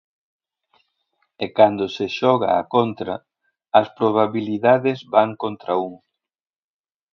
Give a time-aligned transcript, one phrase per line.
[1.43, 3.15] E cando se xoga á contra,
[3.79, 5.93] as probabilidades van contra un.